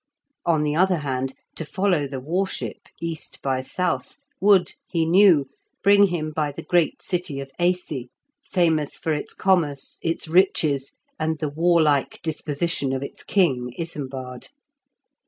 On 0.47 0.63
the 0.63 0.75
other 0.75 0.95
hand, 0.95 1.35
to 1.55 1.63
follow 1.63 2.07
the 2.07 2.19
war 2.19 2.47
ship, 2.47 2.87
east 2.99 3.39
by 3.43 3.61
south, 3.61 4.17
would, 4.39 4.73
he 4.87 5.05
knew, 5.05 5.47
bring 5.83 6.07
him 6.07 6.31
by 6.31 6.51
the 6.51 6.63
great 6.63 7.03
city 7.03 7.39
of 7.39 7.51
Aisi, 7.59 8.09
famous 8.43 8.97
for 8.97 9.13
its 9.13 9.35
commerce, 9.35 9.99
its 10.01 10.27
riches, 10.27 10.95
and 11.19 11.37
the 11.37 11.49
warlike 11.49 12.19
disposition 12.23 12.93
of 12.93 13.03
its 13.03 13.21
king, 13.21 13.75
Isembard. 13.77 14.47